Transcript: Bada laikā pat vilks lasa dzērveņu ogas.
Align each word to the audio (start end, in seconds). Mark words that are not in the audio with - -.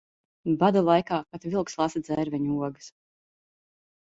Bada 0.61 0.81
laikā 0.87 1.19
pat 1.35 1.45
vilks 1.51 1.77
lasa 1.83 2.01
dzērveņu 2.07 2.57
ogas. 2.71 2.89